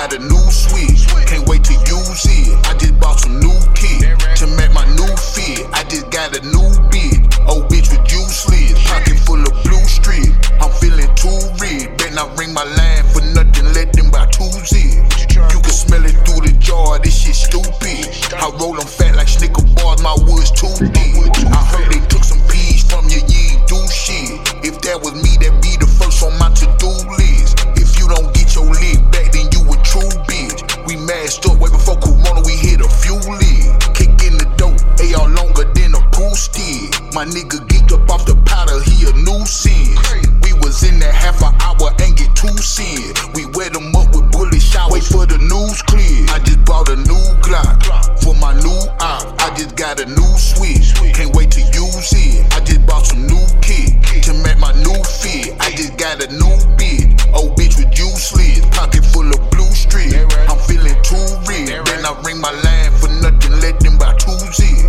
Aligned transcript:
got 0.00 0.14
a 0.14 0.18
new 0.18 0.46
switch, 0.48 1.04
can't 1.28 1.46
wait 1.46 1.62
to 1.62 1.74
use 1.84 2.24
it. 2.24 2.56
I 2.64 2.72
just 2.80 2.98
bought 2.98 3.20
some 3.20 3.38
new 3.38 3.52
kit 3.76 4.00
to 4.40 4.46
match 4.56 4.72
my 4.72 4.88
new 4.96 5.12
fit. 5.36 5.68
I 5.76 5.84
just 5.92 6.08
got 6.08 6.32
a 6.32 6.40
new 6.40 6.72
bit, 6.88 7.20
old 7.44 7.68
bitch 7.68 7.92
with 7.92 8.08
you 8.08 8.24
slid. 8.24 8.80
Pocket 8.88 9.20
full 9.28 9.44
of 9.44 9.52
blue 9.60 9.84
strip, 9.84 10.32
I'm 10.56 10.72
feeling 10.80 11.12
too 11.20 11.36
red. 11.60 11.98
Bet 11.98 12.14
not 12.14 12.32
ring 12.38 12.54
my 12.54 12.64
line 12.64 13.04
for 13.12 13.20
nothing, 13.36 13.68
let 13.76 13.92
them 13.92 14.10
buy 14.10 14.24
two 14.32 14.48
zip. 14.64 15.04
You 15.52 15.60
can 15.60 15.76
smell 15.76 16.04
it 16.08 16.16
through 16.24 16.48
the 16.48 16.56
jar, 16.58 16.98
this 16.98 17.20
shit 17.20 17.36
stupid. 17.36 18.08
I 18.32 18.48
roll 18.56 18.72
them 18.80 18.88
fat 18.88 19.16
like 19.16 19.28
snicker 19.28 19.68
bars, 19.76 20.00
my 20.00 20.16
wood's 20.16 20.50
too 20.50 20.72
deep. 20.80 21.28
I 21.52 21.60
heard 21.76 21.92
they 21.92 22.00
took 22.08 22.24
some 22.24 22.40
peas 22.48 22.88
from 22.88 23.04
your 23.12 23.20
yeet, 23.28 23.68
do 23.68 23.76
shit. 23.92 24.64
If 24.64 24.80
that 24.80 24.96
was 25.04 25.12
me, 25.12 25.36
that'd 25.36 25.60
be 25.60 25.69
Cashed 31.20 31.44
up 31.44 31.58
way 31.58 31.68
before 31.68 31.96
Kumona, 31.96 32.42
we 32.46 32.52
hit 32.56 32.80
a 32.80 32.88
few 32.88 33.12
lit. 33.12 33.68
Kick 33.92 34.08
in 34.24 34.40
the 34.40 34.48
dope, 34.56 34.80
AR 35.04 35.28
longer 35.28 35.68
than 35.74 35.92
a 35.92 36.00
pool 36.16 36.34
stick. 36.34 36.96
My 37.12 37.26
nigga 37.26 37.60
geeked 37.68 37.92
up 37.92 38.08
off 38.08 38.24
the 38.24 38.36
powder, 38.46 38.80
he 38.80 39.04
a 39.04 39.12
new 39.12 39.44
sin. 39.44 40.00
We 40.40 40.54
was 40.64 40.82
in 40.82 40.98
that 41.00 41.12
half 41.12 41.42
a. 41.42 41.49
I 62.10 62.22
ring 62.22 62.40
my 62.40 62.50
line 62.50 62.90
for 62.98 63.06
nothing, 63.22 63.52
let 63.62 63.78
them 63.78 63.96
buy 63.96 64.12
two 64.18 64.34
zip. 64.50 64.82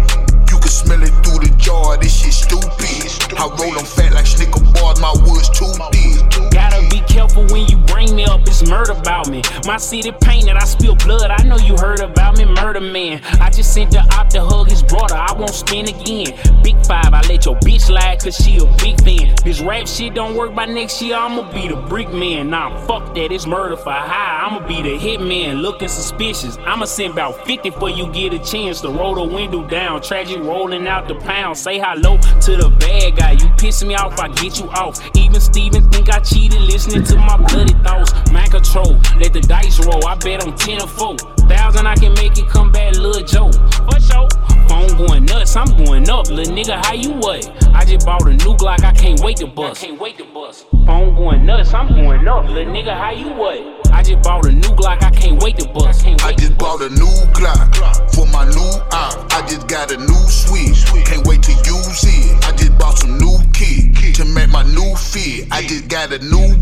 You 0.49 0.57
can 0.57 0.73
smell 0.73 1.03
it 1.03 1.13
through 1.21 1.45
the 1.45 1.53
jar, 1.55 1.95
this 1.95 2.17
shit 2.17 2.33
stupid. 2.33 3.37
I 3.37 3.45
roll 3.61 3.77
them 3.77 3.85
fat 3.85 4.13
like 4.13 4.25
snicker 4.25 4.57
bars, 4.73 4.99
my 4.99 5.13
wood's 5.21 5.45
too 5.53 5.69
deep. 5.93 6.17
Gotta 6.49 6.81
be 6.89 6.97
careful 7.05 7.45
when 7.53 7.69
you 7.69 7.77
bring 7.77 8.15
me 8.15 8.25
up, 8.25 8.41
it's 8.47 8.65
murder 8.65 8.93
about 8.93 9.29
me. 9.29 9.43
My 9.67 9.77
city 9.77 10.11
painted, 10.11 10.57
I 10.57 10.65
spill 10.65 10.95
blood, 10.95 11.29
I 11.29 11.43
know 11.43 11.57
you 11.57 11.77
heard 11.77 11.99
about 11.99 12.39
me, 12.39 12.45
man. 12.81 13.21
I 13.39 13.49
just 13.49 13.73
sent 13.73 13.91
the 13.91 13.99
op 14.15 14.29
to 14.29 14.43
hug 14.43 14.69
his 14.69 14.83
brother, 14.83 15.15
I 15.15 15.33
won't 15.33 15.53
spin 15.53 15.87
again. 15.87 16.37
Big 16.63 16.75
five, 16.85 17.13
I 17.13 17.21
let 17.27 17.45
your 17.45 17.55
bitch 17.57 17.89
lie, 17.89 18.17
cause 18.21 18.35
she 18.35 18.57
a 18.57 18.65
big 18.77 19.01
fan. 19.03 19.35
This 19.43 19.61
rap 19.61 19.87
shit 19.87 20.13
don't 20.13 20.35
work 20.35 20.55
by 20.55 20.65
next 20.65 21.01
year, 21.01 21.15
I'ma 21.15 21.51
be 21.51 21.67
the 21.67 21.75
brick 21.75 22.11
man. 22.11 22.49
Nah, 22.49 22.77
fuck 22.85 23.13
that, 23.15 23.31
it's 23.31 23.45
murder 23.45 23.77
for 23.77 23.91
hire. 23.91 24.45
I'ma 24.45 24.67
be 24.67 24.81
the 24.81 24.97
hitman, 24.97 25.61
looking 25.61 25.87
suspicious. 25.87 26.57
I'ma 26.65 26.85
send 26.85 27.13
about 27.13 27.45
50 27.45 27.71
for 27.71 27.89
you 27.89 28.11
get 28.11 28.33
a 28.33 28.39
chance 28.39 28.81
to 28.81 28.89
roll 28.89 29.15
the 29.15 29.23
window 29.23 29.67
down. 29.67 30.01
Tragic 30.01 30.39
rolling 30.39 30.87
out 30.87 31.07
the 31.07 31.15
pound. 31.15 31.57
Say 31.57 31.79
hello 31.79 32.17
to 32.17 32.57
the 32.57 32.69
bad 32.79 33.15
guy. 33.15 33.31
You 33.31 33.49
piss 33.57 33.83
me 33.83 33.95
off, 33.95 34.19
I 34.19 34.27
get 34.29 34.59
you 34.59 34.69
off. 34.71 34.99
Even 35.15 35.39
Steven 35.39 35.89
think 35.91 36.09
I 36.09 36.19
cheated, 36.19 36.61
listening 36.61 37.03
to 37.05 37.17
my 37.17 37.37
bloody 37.37 37.73
thoughts. 37.83 38.13
Mind 38.31 38.51
control, 38.51 38.99
let 39.21 39.33
the 39.33 39.41
dice 39.41 39.79
roll. 39.85 40.05
I 40.07 40.15
bet 40.15 40.45
I'm 40.45 40.55
10 40.57 40.81
or 40.81 40.87
4. 40.87 41.17
Thousand, 41.47 41.85
I 41.85 41.95
can 41.95 42.13
make 42.13 42.37
it 42.37 42.47
come 42.49 42.71
back, 42.71 42.95
Lil 42.95 43.23
Joe. 43.23 43.51
For 43.85 43.99
sure. 44.01 44.27
Phone 44.67 44.97
going 44.97 45.25
nuts, 45.25 45.55
I'm 45.55 45.67
going 45.77 46.09
up, 46.09 46.29
little 46.29 46.53
nigga. 46.55 46.83
How 46.83 46.93
you 46.93 47.11
what? 47.11 47.45
I 47.75 47.85
just 47.85 48.05
bought 48.05 48.25
a 48.25 48.31
new 48.31 48.55
Glock, 48.55 48.83
I 48.83 48.93
can't 48.93 49.19
wait 49.21 49.37
to 49.37 49.47
bust. 49.47 49.83
I 49.83 49.87
can't 49.87 49.99
wait 49.99 50.17
to 50.17 50.25
bust. 50.25 50.65
Phone 50.85 51.15
going 51.15 51.45
nuts, 51.45 51.73
I'm 51.73 51.89
going 51.89 52.27
up, 52.27 52.45
little 52.47 52.73
nigga. 52.73 52.97
How 52.97 53.11
you 53.11 53.29
what? 53.33 53.59
I 53.91 54.01
just 54.01 54.23
bought 54.23 54.45
a 54.45 54.51
new 54.51 54.69
Glock, 54.69 55.03
I 55.03 55.11
can't 55.11 55.41
wait 55.43 55.59
to 55.59 55.67
bust. 55.69 56.03
Can't 56.03 56.21
I 56.23 56.27
wait 56.27 56.37
to 56.37 56.47
just 56.47 56.57
bought 56.57 56.81
a 56.81 56.89
new 56.89 57.15
Glock 57.35 58.15
for 58.15 58.25
my 58.27 58.45
new 58.45 58.71
op. 58.91 59.33
I 59.33 59.45
just 59.47 59.67
got 59.67 59.91
a 59.91 59.97
new 59.97 60.23
switch, 60.27 60.85
can't 61.05 61.27
wait 61.27 61.43
to 61.43 61.51
use 61.51 62.03
it. 62.03 62.45
I 62.45 62.55
just 62.55 62.77
bought 62.77 62.97
some 62.97 63.17
new 63.17 63.37
kit 63.53 64.15
to 64.15 64.25
make 64.25 64.49
my 64.49 64.63
new 64.63 64.95
fit. 64.95 65.47
I 65.51 65.61
just 65.63 65.87
got 65.89 66.11
a 66.13 66.19
new 66.19 66.60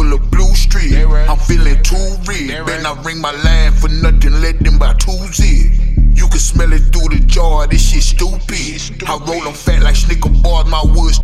full 0.00 0.12
of 0.14 0.30
blue 0.30 0.54
street. 0.54 0.94
I'm 0.94 1.36
feeling 1.36 1.82
too 1.82 1.96
real, 2.26 2.64
then 2.64 2.86
I 2.86 3.02
ring 3.02 3.20
my 3.20 3.32
line 3.44 3.72
for 3.72 3.88
nothing, 3.88 4.32
let 4.40 4.58
them 4.60 4.78
buy 4.78 4.94
two 4.94 5.12
zip. 5.32 5.72
You 6.14 6.26
can 6.28 6.38
smell 6.38 6.72
it 6.72 6.80
through 6.92 7.16
the 7.16 7.22
jar, 7.26 7.66
this 7.66 7.90
shit 7.90 8.02
stupid. 8.02 9.02
I 9.06 9.16
roll 9.26 9.42
them 9.44 9.54
fat 9.54 9.82
like 9.82 9.96
snicker 9.96 10.30
bars, 10.42 10.66
my 10.66 10.82
wood's 10.84 11.20